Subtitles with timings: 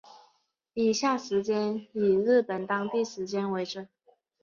[0.73, 3.87] 以下时间以日本当地时间为准